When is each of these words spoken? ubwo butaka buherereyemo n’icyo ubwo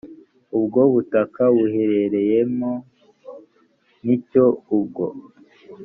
ubwo 0.57 0.79
butaka 0.93 1.43
buherereyemo 1.55 2.71
n’icyo 4.05 4.45
ubwo 4.77 5.05